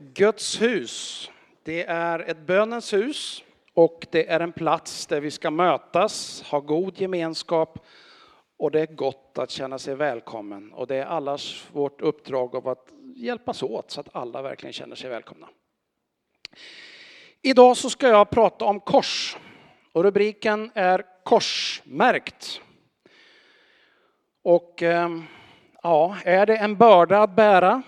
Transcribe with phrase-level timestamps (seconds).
[0.00, 1.30] Guds hus,
[1.62, 6.60] det är ett bönens hus och det är en plats där vi ska mötas, ha
[6.60, 7.86] god gemenskap
[8.58, 10.72] och det är gott att känna sig välkommen.
[10.72, 14.96] Och det är allas vårt uppdrag av att hjälpas åt så att alla verkligen känner
[14.96, 15.48] sig välkomna.
[17.42, 19.36] Idag så ska jag prata om kors
[19.92, 22.60] och rubriken är korsmärkt.
[24.42, 25.24] Och ehm,
[25.82, 27.82] ja, är det en börda att bära?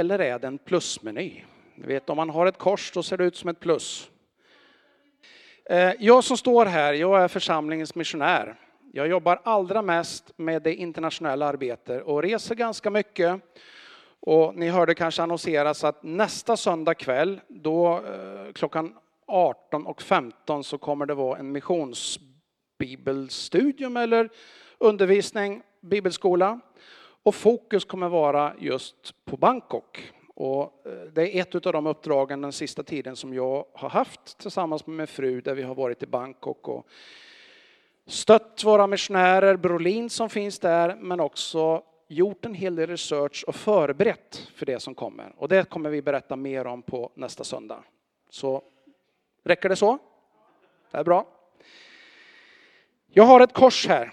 [0.00, 1.42] Eller är det en plusmeny?
[1.74, 4.10] Ni vet om man har ett kors då ser det ut som ett plus.
[5.64, 8.54] Eh, jag som står här, jag är församlingens missionär.
[8.92, 13.40] Jag jobbar allra mest med det internationella arbetet och reser ganska mycket.
[14.20, 18.94] Och ni hörde kanske annonseras att nästa söndag kväll, då eh, klockan
[19.26, 24.30] 18 och 15 så kommer det vara en missionsbibelstudium eller
[24.78, 26.60] undervisning, bibelskola.
[27.22, 30.12] Och fokus kommer vara just på Bangkok.
[30.34, 34.38] Och eh, det är ett av de uppdragen den sista tiden som jag har haft
[34.38, 36.86] tillsammans med min fru där vi har varit i Bangkok och
[38.06, 43.54] stött våra missionärer, Brolin som finns där, men också gjort en hel del research och
[43.54, 45.32] förberett för det som kommer.
[45.36, 47.84] Och det kommer vi berätta mer om på nästa söndag.
[48.30, 48.62] Så
[49.44, 49.98] räcker det så?
[50.90, 51.26] Det är bra.
[53.08, 54.12] Jag har ett kors här.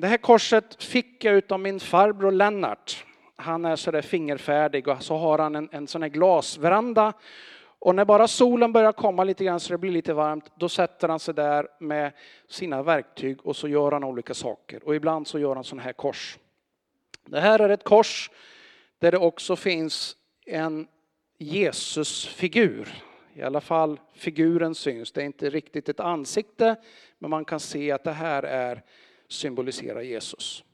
[0.00, 3.04] Det här korset fick jag av min farbror Lennart.
[3.36, 7.12] Han är sådär fingerfärdig och så har han en, en sån här glasveranda.
[7.78, 11.08] Och när bara solen börjar komma lite grann så det blir lite varmt, då sätter
[11.08, 12.12] han sig där med
[12.48, 14.84] sina verktyg och så gör han olika saker.
[14.84, 16.38] Och ibland så gör han sådana här kors.
[17.24, 18.30] Det här är ett kors
[18.98, 20.88] där det också finns en
[21.38, 22.88] Jesusfigur.
[23.34, 25.12] I alla fall figuren syns.
[25.12, 26.76] Det är inte riktigt ett ansikte,
[27.18, 28.82] men man kan se att det här är
[29.28, 30.64] symboliserar Jesus.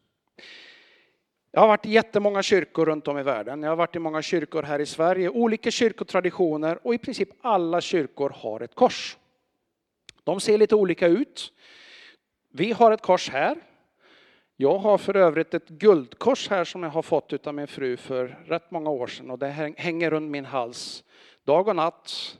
[1.50, 3.62] Jag har varit i jättemånga kyrkor runt om i världen.
[3.62, 7.80] Jag har varit i många kyrkor här i Sverige, olika kyrkotraditioner och i princip alla
[7.80, 9.16] kyrkor har ett kors.
[10.24, 11.52] De ser lite olika ut.
[12.50, 13.56] Vi har ett kors här.
[14.56, 18.38] Jag har för övrigt ett guldkors här som jag har fått av min fru för
[18.46, 21.04] rätt många år sedan och det hänger runt min hals
[21.44, 22.38] dag och natt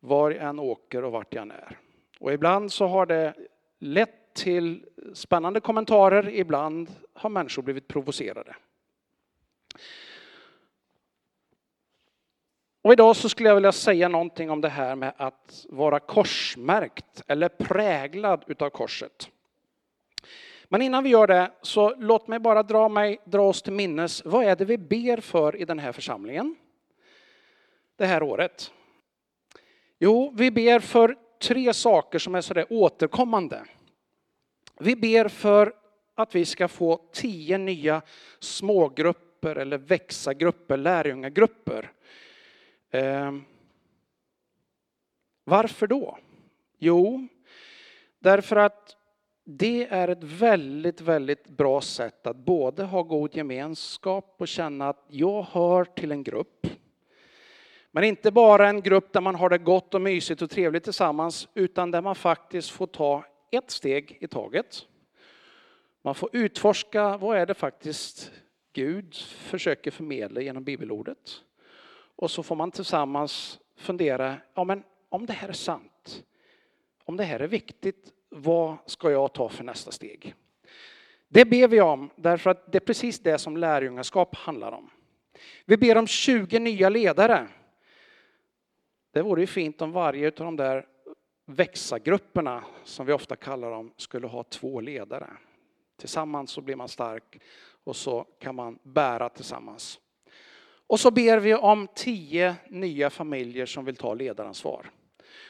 [0.00, 1.78] var jag än åker och vart jag än är.
[2.20, 3.34] Och ibland så har det
[3.78, 4.84] lett till
[5.14, 6.28] spännande kommentarer.
[6.28, 8.56] Ibland har människor blivit provocerade.
[12.82, 17.22] Och idag så skulle jag vilja säga någonting om det här med att vara korsmärkt
[17.26, 19.30] eller präglad utav korset.
[20.64, 24.24] Men innan vi gör det så låt mig bara dra, mig, dra oss till minnes.
[24.24, 26.56] Vad är det vi ber för i den här församlingen?
[27.96, 28.72] Det här året.
[29.98, 33.64] Jo, vi ber för tre saker som är sådär återkommande.
[34.80, 35.72] Vi ber för
[36.14, 38.02] att vi ska få tio nya
[38.38, 41.92] smågrupper eller växa-grupper, lärjungagrupper.
[42.90, 43.32] Eh,
[45.44, 46.18] varför då?
[46.78, 47.28] Jo,
[48.18, 48.96] därför att
[49.44, 55.04] det är ett väldigt, väldigt bra sätt att både ha god gemenskap och känna att
[55.08, 56.66] jag hör till en grupp.
[57.90, 61.48] Men inte bara en grupp där man har det gott och mysigt och trevligt tillsammans,
[61.54, 64.86] utan där man faktiskt får ta ett steg i taget.
[66.02, 68.32] Man får utforska vad är det faktiskt
[68.72, 71.42] Gud försöker förmedla genom bibelordet.
[72.16, 76.24] Och så får man tillsammans fundera, ja men om det här är sant,
[77.04, 80.34] om det här är viktigt, vad ska jag ta för nästa steg?
[81.28, 84.90] Det ber vi om därför att det är precis det som lärjungaskap handlar om.
[85.64, 87.48] Vi ber om 20 nya ledare.
[89.12, 90.86] Det vore ju fint om varje av de där
[91.48, 95.30] växa-grupperna, som vi ofta kallar dem, skulle ha två ledare.
[95.96, 97.38] Tillsammans så blir man stark
[97.84, 100.00] och så kan man bära tillsammans.
[100.86, 104.90] Och så ber vi om tio nya familjer som vill ta ledaransvar.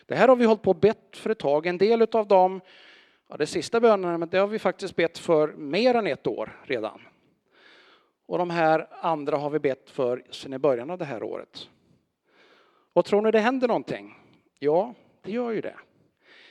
[0.06, 1.66] Det här har vi hållit på och bett för ett tag.
[1.66, 2.60] En del av dem,
[3.28, 6.62] ja det sista bönerna, men det har vi faktiskt bett för mer än ett år
[6.64, 7.00] redan.
[8.26, 11.68] Och de här andra har vi bett för sedan i början av det här året.
[12.92, 14.14] Och tror ni det händer någonting?
[14.58, 15.76] Ja, det gör ju det.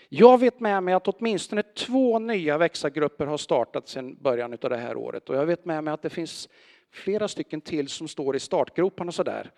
[0.09, 4.77] Jag vet med mig att åtminstone två nya växargrupper har startat sedan början av det
[4.77, 6.50] här året och jag vet med mig att det finns
[6.92, 9.51] flera stycken till som står i startgroparna sådär.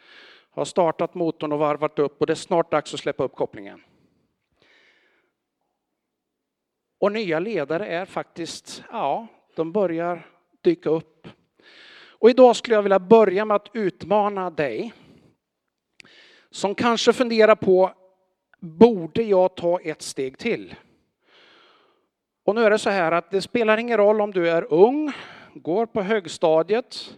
[0.51, 3.81] Har startat motorn och varvat upp och det är snart dags att släppa upp kopplingen.
[7.00, 10.28] Och nya ledare är faktiskt, ja, de börjar
[10.62, 11.28] dyka upp.
[12.07, 14.94] Och idag skulle jag vilja börja med att utmana dig
[16.50, 17.94] som kanske funderar på
[18.60, 20.76] borde jag ta ett steg till?
[22.44, 25.12] Och nu är det så här att det spelar ingen roll om du är ung,
[25.54, 27.18] går på högstadiet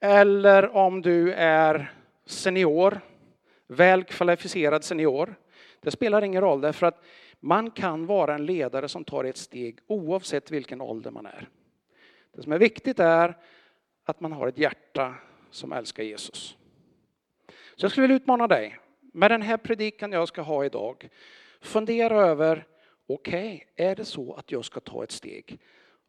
[0.00, 1.92] eller om du är
[2.26, 3.00] senior,
[3.66, 5.34] väl kvalificerad senior.
[5.80, 7.04] Det spelar ingen roll därför att
[7.40, 11.48] man kan vara en ledare som tar ett steg oavsett vilken ålder man är.
[12.34, 13.36] Det som är viktigt är
[14.04, 15.14] att man har ett hjärta
[15.50, 16.56] som älskar Jesus.
[17.76, 18.78] Så jag skulle vilja utmana dig
[19.12, 21.08] med den här predikan jag ska ha idag.
[21.60, 22.66] Fundera över,
[23.06, 25.58] okej, okay, är det så att jag ska ta ett steg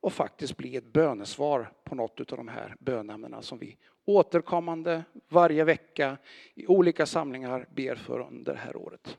[0.01, 5.63] och faktiskt bli ett bönesvar på något av de här bönämnena som vi återkommande varje
[5.63, 6.17] vecka
[6.53, 9.17] i olika samlingar ber för under det här året.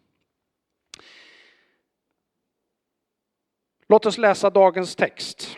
[3.89, 5.57] Låt oss läsa dagens text.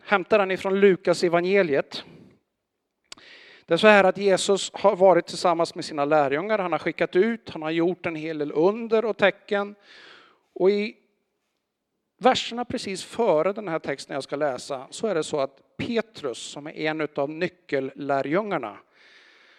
[0.00, 2.04] Hämta den ifrån Lukas evangeliet.
[3.66, 7.16] Det är så här att Jesus har varit tillsammans med sina lärjungar, han har skickat
[7.16, 9.74] ut, han har gjort en hel del under och tecken.
[10.52, 10.96] Och i
[12.18, 16.38] verserna precis före den här texten jag ska läsa så är det så att Petrus
[16.38, 18.78] som är en av nyckellärjungarna,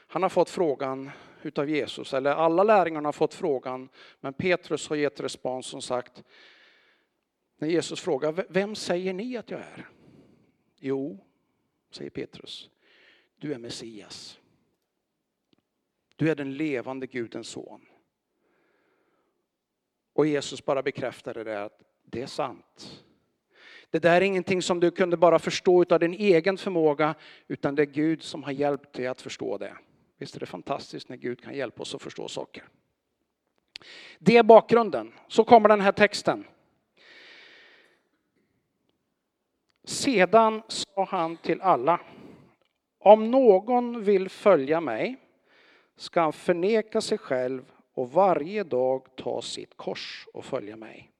[0.07, 1.12] han har fått frågan
[1.42, 3.89] utav Jesus, eller alla lärjungarna har fått frågan,
[4.19, 6.24] men Petrus har gett respons som sagt,
[7.59, 9.89] när Jesus frågar, vem säger ni att jag är?
[10.80, 11.25] Jo,
[11.92, 12.69] säger Petrus,
[13.38, 14.39] du är Messias.
[16.16, 17.86] Du är den levande Gudens son.
[20.13, 23.04] Och Jesus bara bekräftade det att det är sant.
[23.89, 27.16] Det där är ingenting som du kunde bara förstå av din egen förmåga,
[27.48, 29.78] utan det är Gud som har hjälpt dig att förstå det.
[30.18, 32.63] Visst är det fantastiskt när Gud kan hjälpa oss att förstå saker.
[34.19, 35.13] Det är bakgrunden.
[35.28, 36.45] Så kommer den här texten.
[39.83, 42.00] Sedan sa han till alla,
[43.12, 45.15] om någon vill följa mig
[45.95, 51.12] ska han förneka sig själv och varje dag ta sitt kors och följa mig.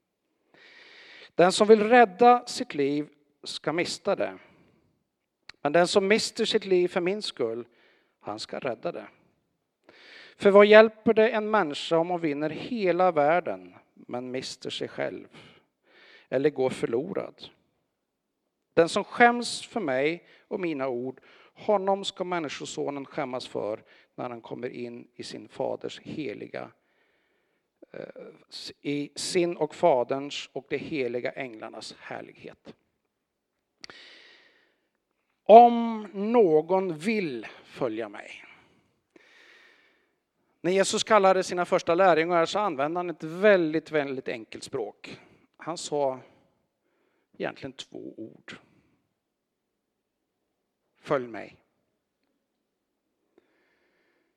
[1.36, 3.10] Den som vill rädda sitt liv
[3.44, 4.38] ska mista det.
[5.62, 7.68] Men den som mister sitt liv för min skull,
[8.20, 9.08] han ska rädda det.
[10.38, 15.28] För vad hjälper det en människa om hon vinner hela världen men mister sig själv
[16.30, 17.44] eller går förlorad?
[18.74, 21.22] Den som skäms för mig och mina ord,
[21.58, 23.84] honom ska Människosonen skämmas för
[24.16, 26.72] när han kommer in i sin faders heliga
[27.92, 28.00] eh,
[28.82, 32.74] i sin och Faderns och de heliga änglarnas härlighet.
[35.44, 38.44] Om någon vill följa mig.
[40.62, 45.20] När Jesus kallade sina första lärjungar så använde han ett väldigt, väldigt enkelt språk.
[45.58, 46.20] Han sa
[47.38, 48.58] egentligen två ord.
[51.08, 51.58] Följ mig.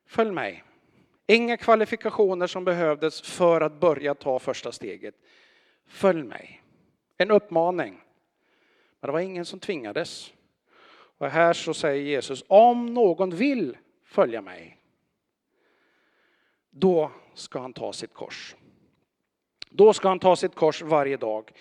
[0.06, 0.64] Följ mig.
[1.26, 5.14] Inga kvalifikationer som behövdes för att börja ta första steget.
[5.86, 6.62] Följ mig.
[7.16, 8.02] En uppmaning.
[9.00, 10.32] Men det var ingen som tvingades.
[11.18, 14.78] Och här så säger Jesus, om någon vill följa mig,
[16.70, 18.56] då ska han ta sitt kors.
[19.70, 21.52] Då ska han ta sitt kors varje dag.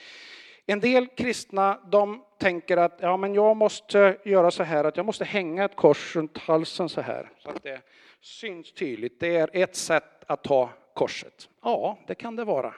[0.72, 5.06] En del kristna de tänker att ja, men jag måste göra så här att jag
[5.06, 7.82] måste hänga ett kors runt halsen så här så att det
[8.22, 9.20] syns tydligt.
[9.20, 11.50] Det är ett sätt att ta korset.
[11.64, 12.74] Ja, det kan det vara.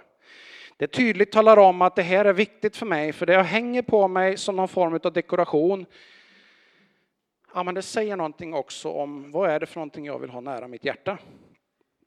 [0.77, 3.81] Det tydligt talar om att det här är viktigt för mig för det jag hänger
[3.81, 5.85] på mig som någon form av dekoration.
[7.53, 10.41] Ja, men det säger någonting också om vad är det för någonting jag vill ha
[10.41, 11.17] nära mitt hjärta.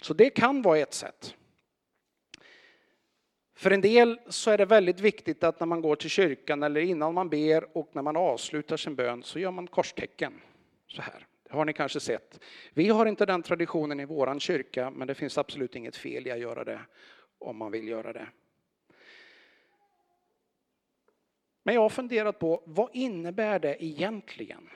[0.03, 1.35] Så det kan vara ett sätt.
[3.55, 6.81] För en del så är det väldigt viktigt att när man går till kyrkan eller
[6.81, 10.41] innan man ber och när man avslutar sin bön så gör man korstecken.
[10.89, 11.27] Så här.
[11.43, 12.41] Det har ni kanske sett.
[12.73, 16.31] Vi har inte den traditionen i våran kyrka, men det finns absolut inget fel i
[16.31, 16.81] att göra det
[17.39, 18.29] om man vill göra det.
[21.63, 24.71] Men jag har funderat på vad innebär det egentligen?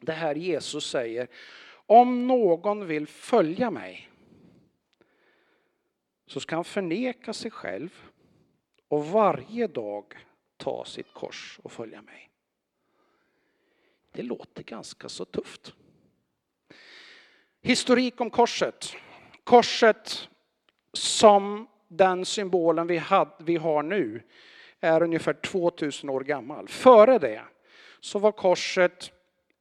[0.00, 1.28] Det här Jesus säger,
[1.86, 4.08] om någon vill följa mig
[6.28, 8.10] så ska han förneka sig själv
[8.88, 10.04] och varje dag
[10.56, 12.30] ta sitt kors och följa mig.
[14.12, 15.74] Det låter ganska så tufft.
[17.60, 18.92] Historik om korset.
[19.44, 20.28] Korset
[20.92, 24.22] som den symbolen vi, had, vi har nu
[24.80, 26.68] är ungefär 2000 år gammal.
[26.68, 27.42] Före det
[28.00, 29.12] så var korset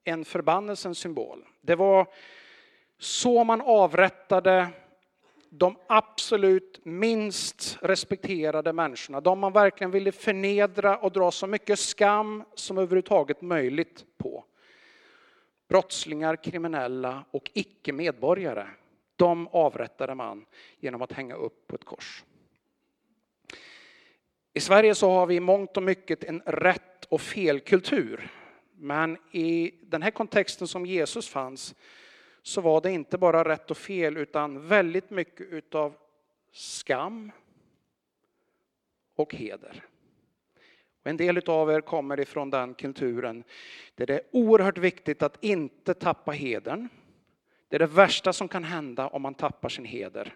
[0.04, 1.46] en förbannelsens symbol.
[1.62, 2.08] Det var
[2.98, 4.68] så man avrättade
[5.50, 12.44] de absolut minst respekterade människorna, de man verkligen ville förnedra och dra så mycket skam
[12.56, 14.46] som överhuvudtaget möjligt på.
[15.70, 18.68] Brottslingar, kriminella och icke-medborgare,
[19.16, 20.46] de avrättade man
[20.80, 22.24] genom att hänga upp på ett kors.
[24.54, 28.32] I Sverige så har vi i mångt och mycket en rätt och fel kultur.
[28.75, 31.75] Men i den här kontexten som Jesus fanns
[32.48, 35.96] så var det inte bara rätt och fel utan väldigt mycket utav
[36.51, 37.32] skam
[39.16, 39.84] och heder.
[41.01, 43.44] Och en del av er kommer ifrån den kulturen
[43.96, 46.89] där det är oerhört viktigt att inte tappa hedern.
[47.68, 50.36] Det är det värsta som kan hända om man tappar sin heder.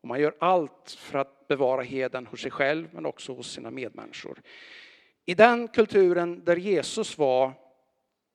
[0.00, 3.70] Och man gör allt för att bevara heden hos sig själv men också hos sina
[3.70, 4.42] medmänniskor.
[5.24, 7.63] I den kulturen där Jesus var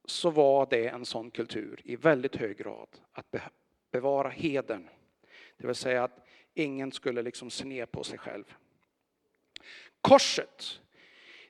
[0.09, 2.87] så var det en sån kultur i väldigt hög grad.
[3.11, 3.35] Att
[3.91, 4.89] bevara heden.
[5.57, 8.43] Det vill säga att ingen skulle liksom se ner på sig själv.
[10.01, 10.81] Korset,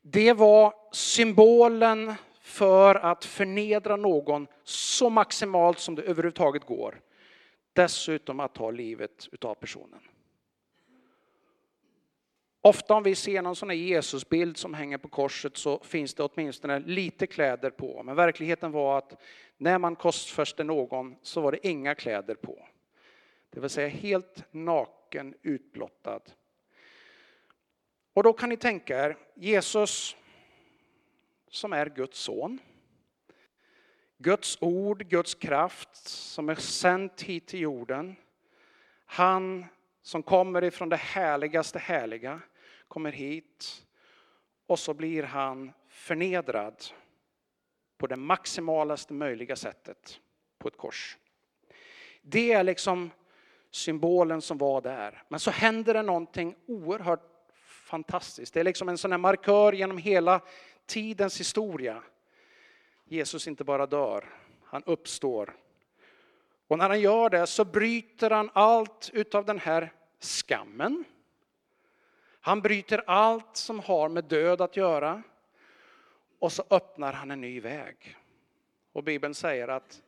[0.01, 7.01] det var symbolen för att förnedra någon så maximalt som det överhuvudtaget går.
[7.73, 10.01] Dessutom att ta livet utav personen.
[12.69, 16.23] Ofta om vi ser någon sån här Jesusbild som hänger på korset så finns det
[16.23, 18.03] åtminstone lite kläder på.
[18.03, 19.21] Men verkligheten var att
[19.57, 22.67] när man korsfäste någon så var det inga kläder på.
[23.49, 26.21] Det vill säga helt naken, utblottad.
[28.13, 30.15] Och då kan ni tänka er Jesus
[31.47, 32.59] som är Guds son.
[34.17, 38.15] Guds ord, Guds kraft som är sänt hit till jorden.
[39.05, 39.65] Han
[40.01, 42.41] som kommer ifrån det härligaste härliga
[42.89, 43.85] kommer hit
[44.67, 46.83] och så blir han förnedrad
[47.97, 50.19] på det maximalaste möjliga sättet
[50.57, 51.17] på ett kors.
[52.21, 53.11] Det är liksom
[53.71, 55.23] symbolen som var där.
[55.27, 57.53] Men så händer det någonting oerhört
[57.89, 58.53] fantastiskt.
[58.53, 60.41] Det är liksom en sån här markör genom hela
[60.85, 62.03] tidens historia.
[63.05, 64.29] Jesus inte bara dör,
[64.63, 65.55] han uppstår.
[66.67, 71.03] Och när han gör det så bryter han allt utav den här skammen.
[72.49, 75.23] Han bryter allt som har med död att göra.
[76.39, 78.17] Och så öppnar han en ny väg.
[78.91, 80.01] Och Bibeln säger att,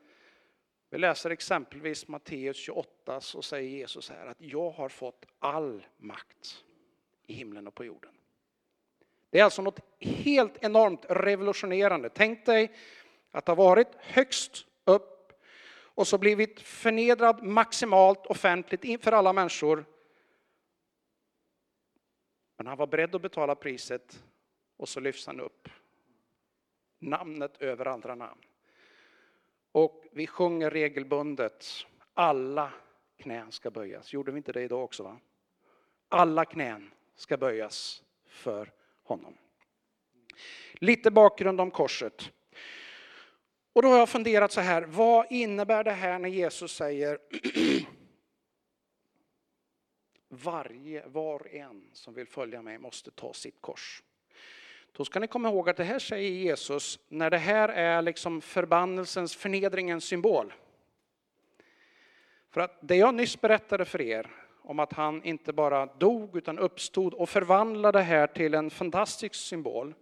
[0.90, 6.64] vi läser exempelvis Matteus 28, så säger Jesus här att jag har fått all makt
[7.28, 8.12] i himlen och på jorden.
[9.30, 12.10] Det är alltså något helt enormt revolutionerande.
[12.10, 12.72] Tänk dig
[13.32, 15.34] att ha varit högst upp
[15.74, 19.86] och så blivit förnedrad maximalt offentligt inför alla människor.
[22.62, 24.24] Men han var beredd att betala priset
[24.78, 25.70] och så lyfts han upp.
[27.00, 28.42] Namnet över andra namn.
[29.72, 31.66] Och vi sjunger regelbundet,
[32.14, 32.74] alla
[33.18, 34.14] knän ska böjas.
[34.14, 35.04] Gjorde vi inte det idag också?
[35.04, 35.20] Va?
[36.10, 38.72] Alla knän ska böjas för
[39.04, 39.38] honom.
[40.74, 42.32] Lite bakgrund om korset.
[43.74, 47.20] Och då har jag funderat så här, vad innebär det här när Jesus säger
[50.32, 54.04] varje, var och en som vill följa mig måste ta sitt kors.
[54.92, 58.42] Då ska ni komma ihåg att det här säger Jesus när det här är liksom
[58.42, 60.54] förbannelsens, förnedringens symbol.
[62.50, 66.60] För att det jag nyss berättade för er om att han inte bara dog utan
[66.60, 69.94] uppstod och förvandlade det här till en fantastisk symbol.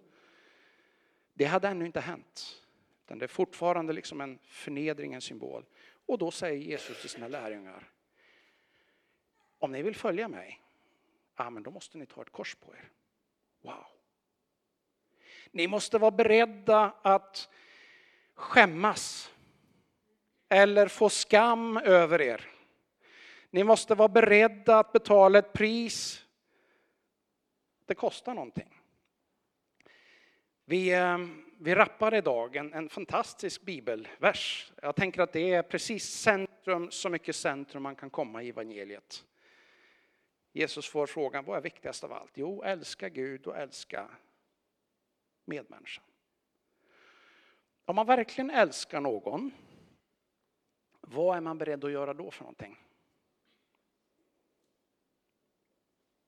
[1.33, 2.62] Det hade ännu inte hänt.
[3.05, 5.65] Utan det är fortfarande liksom en förnedringens symbol.
[6.05, 7.88] Och då säger Jesus till sina lärjungar.
[9.59, 10.61] Om ni vill följa mig,
[11.35, 12.89] ja, men då måste ni ta ett kors på er.
[13.61, 13.85] Wow.
[15.51, 17.49] Ni måste vara beredda att
[18.33, 19.31] skämmas
[20.49, 22.49] eller få skam över er.
[23.49, 26.25] Ni måste vara beredda att betala ett pris.
[27.85, 28.75] Det kostar någonting.
[30.65, 31.17] Vi, eh,
[31.59, 34.71] vi rappar idag en, en fantastisk bibelvers.
[34.81, 39.25] Jag tänker att det är precis centrum, så mycket centrum man kan komma i evangeliet.
[40.51, 42.31] Jesus får frågan, vad är viktigast av allt?
[42.33, 44.09] Jo, älska Gud och älska
[45.45, 46.03] medmänniskan.
[47.85, 49.51] Om man verkligen älskar någon,
[51.01, 52.77] vad är man beredd att göra då för någonting?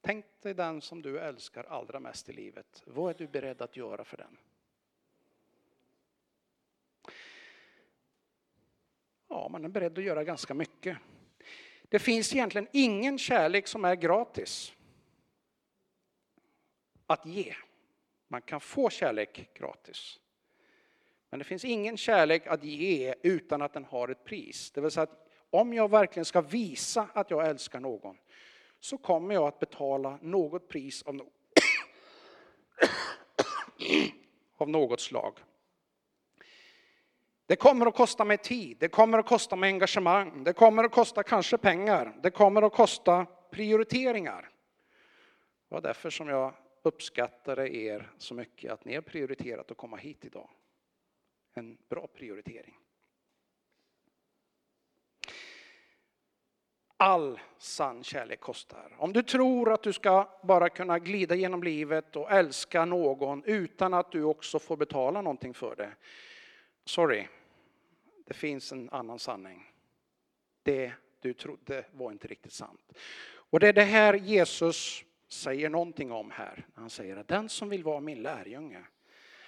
[0.00, 2.82] Tänk dig den som du älskar allra mest i livet.
[2.86, 4.38] Vad är du beredd att göra för den?
[9.28, 10.98] Ja, man är beredd att göra ganska mycket.
[11.92, 14.72] Det finns egentligen ingen kärlek som är gratis
[17.06, 17.54] att ge.
[18.28, 20.20] Man kan få kärlek gratis.
[21.30, 24.70] Men det finns ingen kärlek att ge utan att den har ett pris.
[24.70, 28.16] Det vill säga att om jag verkligen ska visa att jag älskar någon
[28.80, 31.26] så kommer jag att betala något pris av, no
[34.56, 35.34] av något slag.
[37.46, 40.92] Det kommer att kosta mig tid, det kommer att kosta mig engagemang, det kommer att
[40.92, 44.50] kosta kanske pengar, det kommer att kosta prioriteringar.
[45.68, 49.96] Det var därför som jag uppskattade er så mycket att ni har prioriterat att komma
[49.96, 50.48] hit idag.
[51.54, 52.78] En bra prioritering.
[57.02, 58.94] all sann kärlek kostar.
[58.98, 63.94] Om du tror att du ska bara kunna glida genom livet och älska någon utan
[63.94, 65.92] att du också får betala någonting för det.
[66.84, 67.28] Sorry,
[68.26, 69.72] det finns en annan sanning.
[70.62, 72.92] Det du trodde var inte riktigt sant.
[73.24, 76.66] Och det är det här Jesus säger någonting om här.
[76.74, 78.84] Han säger att den som vill vara min lärjunge,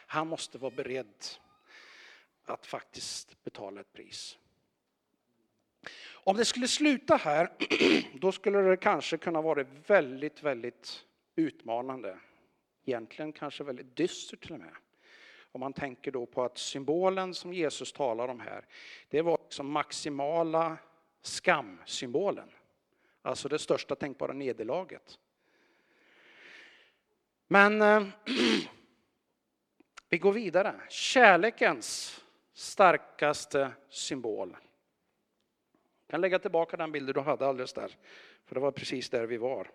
[0.06, 1.24] han måste vara beredd
[2.44, 4.38] att faktiskt betala ett pris.
[6.12, 7.52] Om det skulle sluta här,
[8.20, 11.04] då skulle det kanske kunna vara väldigt, väldigt
[11.36, 12.18] utmanande.
[12.84, 14.74] Egentligen kanske väldigt dystert till och med.
[15.54, 18.66] Om man tänker då på att symbolen som Jesus talar om här,
[19.08, 20.76] det var liksom maximala
[21.23, 22.50] skamsymbolen.
[23.23, 25.18] Alltså det största tänkbara nederlaget.
[27.46, 28.06] Men eh,
[30.08, 30.80] vi går vidare.
[30.88, 32.20] Kärlekens
[32.54, 34.56] starkaste symbol.
[36.06, 37.96] Jag kan lägga tillbaka den bilden du hade alldeles där,
[38.44, 39.70] för det var precis där vi var.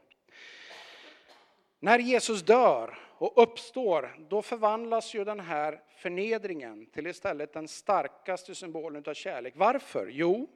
[1.80, 8.56] När Jesus dör och uppstår, då förvandlas ju den här förnedringen till istället den starkaste
[8.56, 9.54] symbolen av kärlek.
[9.58, 10.08] Varför?
[10.12, 10.50] Jo,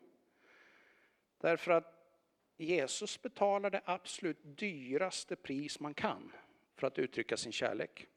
[1.37, 1.93] därför att
[2.57, 6.31] Jesus betalar det absolut dyraste pris man kan
[6.75, 8.07] för att uttrycka sin kärlek.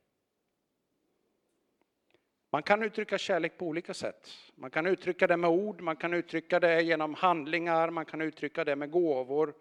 [2.51, 4.31] Man kan uttrycka kärlek på olika sätt.
[4.55, 8.65] Man kan uttrycka det med ord, man kan uttrycka det genom handlingar, man kan uttrycka
[8.65, 9.55] det med gåvor.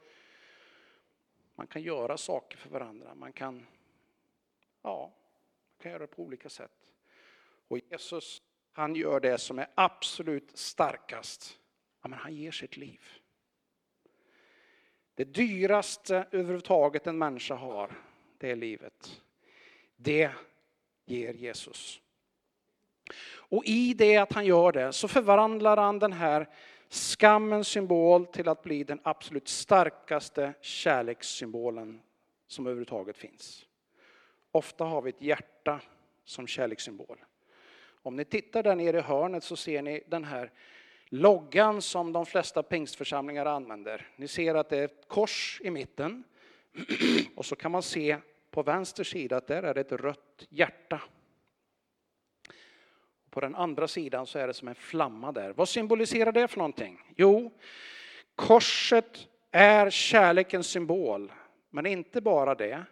[1.55, 3.15] Man kan göra saker för varandra.
[3.15, 3.65] Man kan,
[4.85, 6.91] ja, man kan göra det på olika sätt.
[7.67, 11.59] Och Jesus, han gör det som är absolut starkast.
[12.01, 13.01] Ja, men han ger sitt liv.
[15.15, 17.91] Det dyraste överhuvudtaget en människa har,
[18.37, 19.21] det är livet.
[19.95, 20.31] Det
[21.05, 22.01] ger Jesus.
[23.27, 26.49] Och i det att han gör det så förvandlar han den här
[26.89, 32.01] skammens symbol till att bli den absolut starkaste kärlekssymbolen
[32.47, 33.65] som överhuvudtaget finns.
[34.55, 35.81] Ofta har vi ett hjärta
[36.25, 37.17] som kärlekssymbol.
[38.01, 40.51] Om ni tittar där nere i hörnet så ser ni den här
[41.05, 44.07] loggan som de flesta pingstförsamlingar använder.
[44.15, 46.23] Ni ser att det är ett kors i mitten
[47.35, 48.17] och så kan man se
[48.51, 51.01] på vänster sida att där är det ett rött hjärta.
[53.29, 55.53] På den andra sidan så är det som en flamma där.
[55.53, 57.01] Vad symboliserar det för någonting?
[57.15, 57.51] Jo,
[58.35, 61.31] korset är kärlekens symbol.
[61.69, 62.85] Men inte bara det,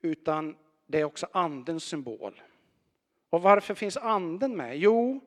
[0.00, 0.56] utan
[0.92, 2.42] det är också andens symbol.
[3.30, 4.78] Och varför finns anden med?
[4.78, 5.20] Jo,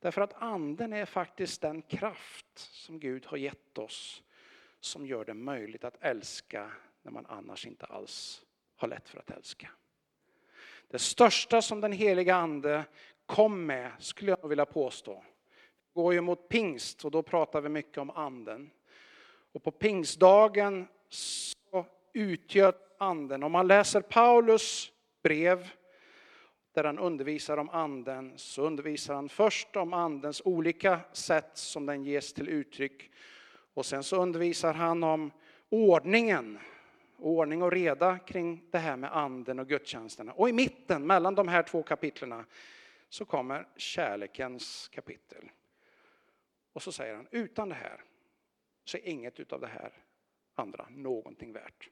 [0.00, 4.22] därför att anden är faktiskt den kraft som Gud har gett oss
[4.80, 6.70] som gör det möjligt att älska
[7.02, 8.42] när man annars inte alls
[8.76, 9.70] har lätt för att älska.
[10.88, 12.84] Det största som den heliga ande
[13.26, 15.24] kom med, skulle jag vilja påstå.
[15.94, 18.70] Går ju mot pingst och då pratar vi mycket om anden.
[19.52, 24.92] Och på pingstdagen så utgör anden, om man läser Paulus
[25.22, 25.70] brev
[26.72, 32.04] där han undervisar om anden, så undervisar han först om andens olika sätt som den
[32.04, 33.10] ges till uttryck.
[33.74, 35.30] Och sen så undervisar han om
[35.68, 36.58] ordningen,
[37.18, 40.32] ordning och reda kring det här med anden och gudstjänsterna.
[40.32, 42.44] Och i mitten, mellan de här två kapitlerna,
[43.08, 45.50] så kommer kärlekens kapitel.
[46.72, 48.04] Och så säger han, utan det här
[48.84, 49.92] så är inget av det här
[50.54, 51.88] andra någonting värt.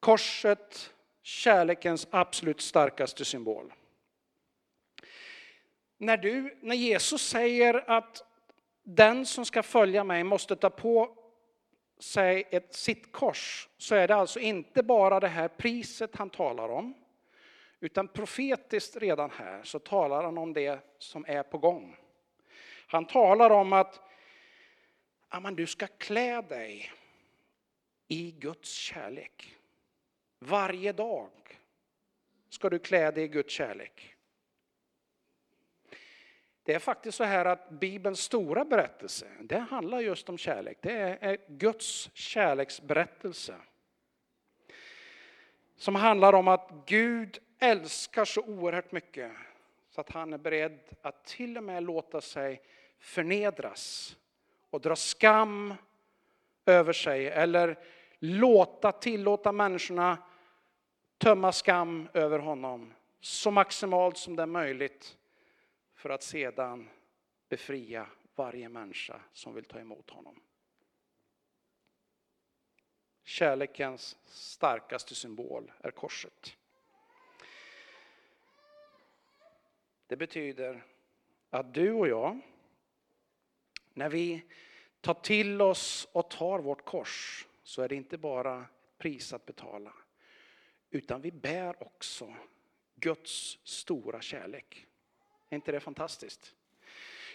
[0.00, 0.94] Korset,
[1.26, 3.72] kärlekens absolut starkaste symbol.
[5.98, 8.22] När, du, när Jesus säger att
[8.82, 11.16] den som ska följa mig måste ta på
[11.98, 16.68] sig ett sitt kors så är det alltså inte bara det här priset han talar
[16.68, 16.94] om
[17.80, 21.96] utan profetiskt redan här så talar han om det som är på gång.
[22.86, 24.00] Han talar om att
[25.30, 26.92] ja, du ska klä dig
[28.08, 29.55] i Guds kärlek.
[30.38, 31.30] Varje dag
[32.48, 34.16] ska du klä dig i Guds kärlek.
[36.62, 40.78] Det är faktiskt så här att Bibelns stora berättelse, det handlar just om kärlek.
[40.80, 43.54] Det är Guds kärleksberättelse.
[45.76, 49.32] Som handlar om att Gud älskar så oerhört mycket
[49.90, 52.62] så att han är beredd att till och med låta sig
[52.98, 54.16] förnedras
[54.70, 55.74] och dra skam
[56.66, 57.78] över sig eller
[58.18, 60.18] låta, tillåta människorna
[61.18, 65.16] tömma skam över honom så maximalt som det är möjligt
[65.94, 66.88] för att sedan
[67.48, 70.40] befria varje människa som vill ta emot honom.
[73.24, 76.56] Kärlekens starkaste symbol är korset.
[80.06, 80.84] Det betyder
[81.50, 82.40] att du och jag,
[83.94, 84.44] när vi
[85.00, 89.46] tar till oss och tar vårt kors så är det inte bara ett pris att
[89.46, 89.92] betala.
[90.90, 92.34] Utan vi bär också
[92.94, 94.86] Guds stora kärlek.
[95.50, 96.54] Är inte det fantastiskt?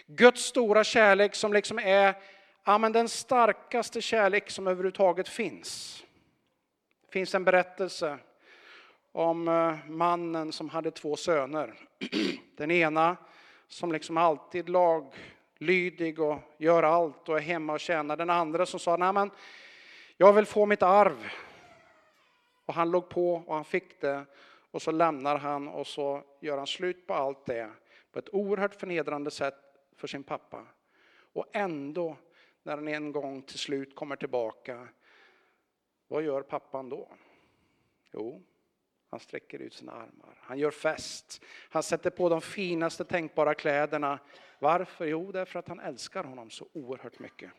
[0.06, 2.14] Guds stora kärlek som liksom är
[2.64, 6.02] ja, men den starkaste kärlek som överhuvudtaget finns.
[7.06, 8.18] Det finns en berättelse
[9.12, 11.74] om eh, mannen som hade två söner.
[12.56, 13.16] Den ena
[13.68, 18.16] som liksom alltid laglydig och gör allt och är hemma och tjänar.
[18.16, 19.30] Den andra som sa, nej men
[20.16, 21.32] jag vill få mitt arv.
[22.66, 24.26] Och han låg på och han fick det.
[24.70, 27.70] Och så lämnar han och så gör han slut på allt det
[28.12, 29.54] på ett oerhört förnedrande sätt
[29.96, 30.66] för sin pappa.
[31.32, 32.16] Och ändå,
[32.62, 34.88] när han en gång till slut kommer tillbaka,
[36.08, 37.08] vad gör pappan då?
[38.12, 38.42] Jo,
[39.10, 40.38] han sträcker ut sina armar.
[40.40, 41.42] Han gör fest.
[41.70, 44.18] Han sätter på de finaste tänkbara kläderna.
[44.58, 45.06] Varför?
[45.06, 47.50] Jo, därför att han älskar honom så oerhört mycket.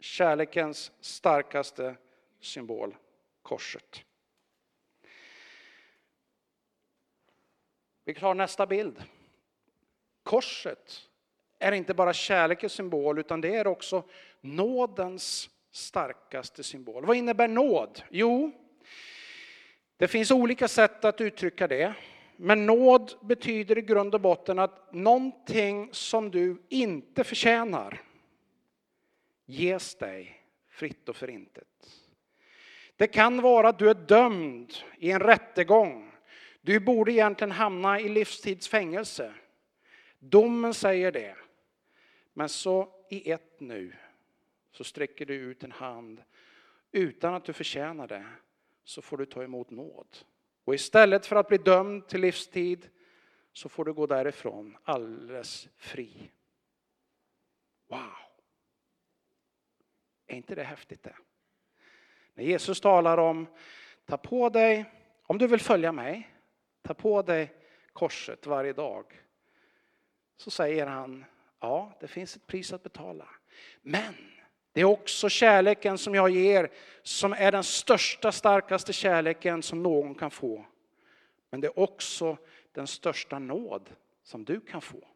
[0.00, 1.96] Kärlekens starkaste
[2.40, 2.96] symbol,
[3.42, 4.04] korset.
[8.04, 9.02] Vi tar nästa bild.
[10.22, 11.08] Korset
[11.58, 14.04] är inte bara kärlekens symbol utan det är också
[14.40, 17.06] nådens starkaste symbol.
[17.06, 18.02] Vad innebär nåd?
[18.10, 18.52] Jo,
[19.96, 21.94] det finns olika sätt att uttrycka det.
[22.36, 28.02] Men nåd betyder i grund och botten att någonting som du inte förtjänar
[29.46, 32.02] ges dig fritt och förintet.
[32.96, 36.12] Det kan vara att du är dömd i en rättegång.
[36.60, 39.34] Du borde egentligen hamna i livstidsfängelse.
[40.18, 41.36] Domen säger det.
[42.32, 43.92] Men så i ett nu
[44.72, 46.22] så sträcker du ut en hand
[46.92, 48.26] utan att du förtjänar det
[48.84, 50.16] så får du ta emot nåd.
[50.64, 52.88] Och istället för att bli dömd till livstid
[53.52, 56.30] så får du gå därifrån alldeles fri.
[57.88, 58.25] Wow!
[60.26, 61.16] Är inte det häftigt det?
[62.34, 63.46] När Jesus talar om,
[64.06, 64.84] ta på dig,
[65.22, 66.30] om du vill följa mig,
[66.82, 67.54] ta på dig
[67.92, 69.22] korset varje dag.
[70.36, 71.24] Så säger han,
[71.60, 73.28] ja det finns ett pris att betala.
[73.82, 74.14] Men
[74.72, 76.70] det är också kärleken som jag ger
[77.02, 80.66] som är den största, starkaste kärleken som någon kan få.
[81.50, 82.36] Men det är också
[82.72, 83.90] den största nåd
[84.22, 85.08] som du kan få.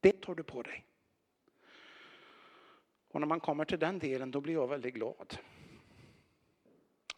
[0.00, 0.84] Det tar du på dig.
[3.10, 5.38] Och när man kommer till den delen då blir jag väldigt glad.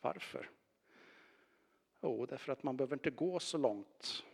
[0.01, 0.51] Varför?
[2.01, 4.25] Jo, därför att man behöver inte gå så långt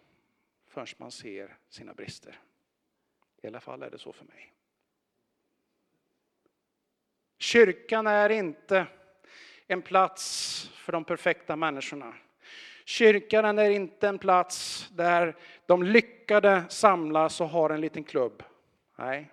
[0.67, 2.41] förrän man ser sina brister.
[3.43, 4.53] I alla fall är det så för mig.
[7.39, 8.87] Kyrkan är inte
[9.67, 12.15] en plats för de perfekta människorna.
[12.85, 18.43] Kyrkan är inte en plats där de lyckade samlas och har en liten klubb.
[18.97, 19.31] Nej,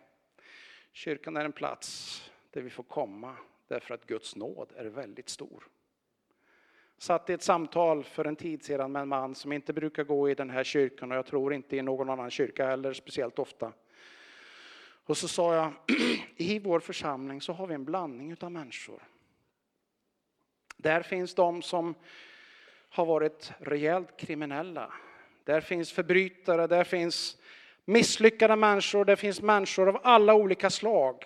[0.96, 3.36] kyrkan är en plats där vi får komma
[3.68, 5.68] därför att Guds nåd är väldigt stor.
[6.98, 10.30] Satt i ett samtal för en tid sedan med en man som inte brukar gå
[10.30, 13.74] i den här kyrkan och jag tror inte i någon annan kyrka heller speciellt ofta.
[15.06, 15.74] Och så sa jag,
[16.36, 19.04] i vår församling så har vi en blandning av människor.
[20.78, 21.96] Där finns de som
[22.90, 24.94] har varit rejält kriminella.
[25.44, 27.38] Där finns förbrytare, där finns
[27.86, 31.24] misslyckade människor, det finns människor av alla olika slag.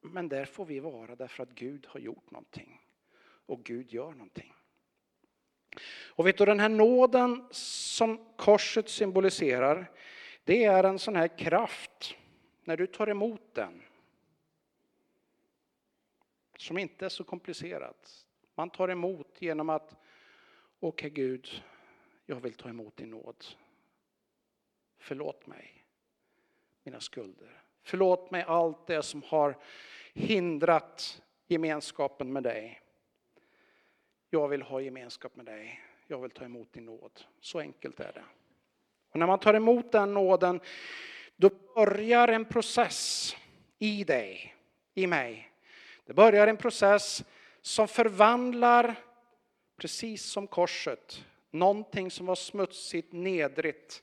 [0.00, 2.80] Men där får vi vara därför att Gud har gjort någonting.
[3.46, 4.54] Och Gud gör någonting.
[5.90, 9.90] Och vet du, den här nåden som korset symboliserar,
[10.44, 12.16] det är en sån här kraft
[12.64, 13.82] när du tar emot den,
[16.56, 18.26] som inte är så komplicerat.
[18.54, 19.96] Man tar emot genom att,
[20.80, 21.62] okej okay, Gud,
[22.26, 23.44] jag vill ta emot din nåd.
[25.00, 25.84] Förlåt mig
[26.82, 27.62] mina skulder.
[27.82, 29.58] Förlåt mig allt det som har
[30.14, 32.80] hindrat gemenskapen med dig.
[34.30, 35.80] Jag vill ha gemenskap med dig.
[36.06, 37.24] Jag vill ta emot din nåd.
[37.40, 38.24] Så enkelt är det.
[39.10, 40.60] Och när man tar emot den nåden
[41.36, 43.36] då börjar en process
[43.78, 44.54] i dig,
[44.94, 45.52] i mig.
[46.04, 47.24] Det börjar en process
[47.60, 48.94] som förvandlar,
[49.76, 54.02] precis som korset, någonting som var smutsigt, nedrigt,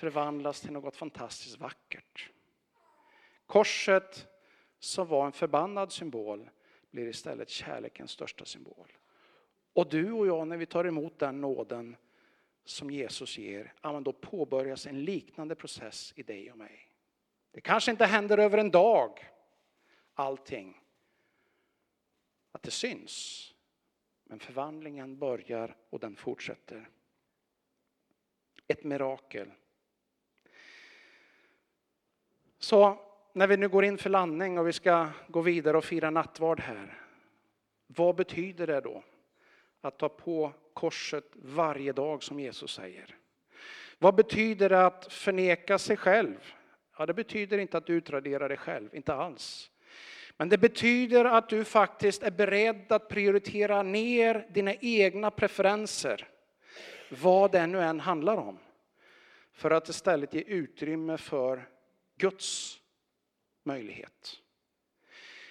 [0.00, 2.30] förvandlas till något fantastiskt vackert.
[3.46, 4.26] Korset,
[4.78, 6.50] som var en förbannad symbol,
[6.90, 8.92] blir istället kärlekens största symbol.
[9.72, 11.96] Och du och jag, när vi tar emot den nåden,
[12.64, 16.88] som Jesus ger, då påbörjas en liknande process i dig och mig.
[17.50, 19.30] Det kanske inte händer över en dag,
[20.14, 20.80] allting.
[22.52, 23.46] Att det syns.
[24.24, 26.88] Men förvandlingen börjar och den fortsätter.
[28.66, 29.50] Ett mirakel.
[32.60, 32.98] Så
[33.32, 36.60] när vi nu går in för landning och vi ska gå vidare och fira nattvard
[36.60, 36.98] här.
[37.86, 39.02] Vad betyder det då?
[39.80, 43.16] Att ta på korset varje dag som Jesus säger.
[43.98, 46.54] Vad betyder det att förneka sig själv?
[46.98, 49.70] Ja, det betyder inte att du utraderar dig själv, inte alls.
[50.36, 56.28] Men det betyder att du faktiskt är beredd att prioritera ner dina egna preferenser,
[57.08, 58.58] vad det nu än handlar om.
[59.52, 61.68] För att istället ge utrymme för
[62.20, 62.80] Guds
[63.62, 64.40] möjlighet.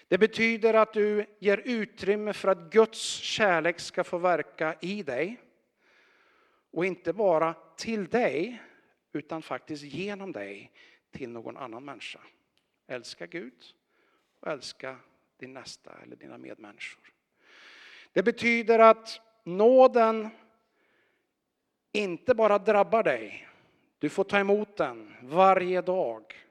[0.08, 5.42] Det betyder att du ger utrymme för att Guds kärlek ska få verka i dig.
[6.72, 8.62] Och inte bara till dig,
[9.14, 10.72] utan faktiskt genom dig
[11.12, 12.20] till någon annan människa.
[12.88, 13.64] Älska Gud
[14.40, 14.98] och älska
[15.38, 17.14] din nästa eller dina medmänniskor.
[18.14, 20.30] Det betyder att nåden
[21.92, 23.48] inte bara drabbar dig.
[24.00, 26.49] Du får ta emot den varje dag.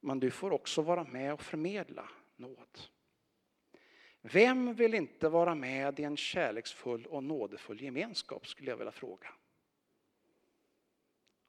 [0.00, 2.78] Men du får också vara med och förmedla nåd.
[4.20, 9.28] Vem vill inte vara med i en kärleksfull och nådefull gemenskap skulle jag vilja fråga.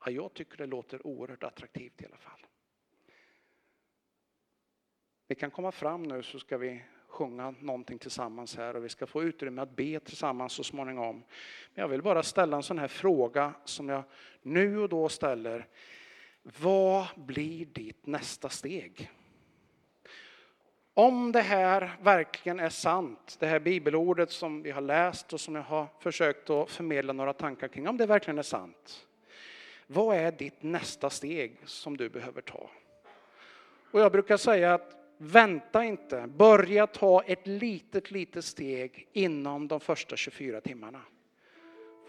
[0.05, 2.45] Ja, jag tycker det låter oerhört attraktivt i alla fall.
[5.27, 9.07] Vi kan komma fram nu så ska vi sjunga någonting tillsammans här och vi ska
[9.07, 11.15] få utrymme att be tillsammans så småningom.
[11.73, 14.03] Men jag vill bara ställa en sån här fråga som jag
[14.41, 15.67] nu och då ställer.
[16.43, 19.11] Vad blir ditt nästa steg?
[20.93, 25.55] Om det här verkligen är sant, det här bibelordet som vi har läst och som
[25.55, 29.07] jag har försökt att förmedla några tankar kring, om det verkligen är sant.
[29.87, 32.69] Vad är ditt nästa steg som du behöver ta?
[33.91, 39.79] Och jag brukar säga att vänta inte, börja ta ett litet, litet steg inom de
[39.79, 41.01] första 24 timmarna.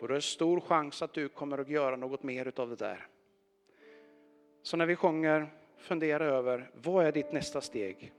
[0.01, 3.07] För det är stor chans att du kommer att göra något mer av det där.
[4.63, 8.13] Så när vi sjunger, fundera över vad är ditt nästa steg?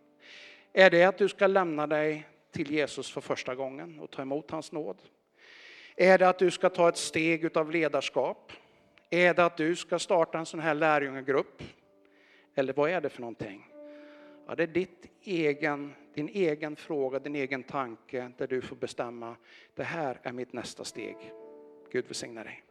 [0.73, 4.51] Är det att du ska lämna dig till Jesus för första gången och ta emot
[4.51, 4.97] hans nåd?
[5.95, 8.51] Är det att du ska ta ett steg av ledarskap?
[9.09, 11.63] Är det att du ska starta en sån här lärjungegrupp?
[12.55, 13.67] Eller vad är det för någonting?
[14.47, 19.35] Ja, det är ditt egen, din egen fråga, din egen tanke där du får bestämma.
[19.75, 21.15] Det här är mitt nästa steg.
[21.91, 22.63] Gud välsigne dig.